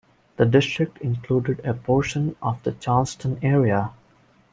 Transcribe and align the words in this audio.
The 0.37 0.47
district 0.47 0.97
included 0.97 1.61
a 1.63 1.75
portion 1.75 2.35
of 2.41 2.63
the 2.63 2.71
Charleston 2.71 3.37
area. 3.43 3.91